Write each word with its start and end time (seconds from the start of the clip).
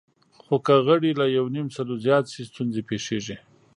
خو 0.43 0.55
که 0.65 0.75
غړي 0.87 1.11
له 1.19 1.25
یونیمسلو 1.37 1.93
زیات 2.05 2.25
شي، 2.33 2.41
ستونزې 2.51 2.81
پېښېږي. 2.89 3.35